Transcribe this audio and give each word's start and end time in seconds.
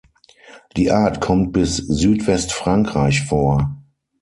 Die 0.77 0.89
Art 0.89 1.21
kommt 1.21 1.51
bis 1.53 1.77
Südwestfrankreich 1.77 3.21
vor. 3.25 3.83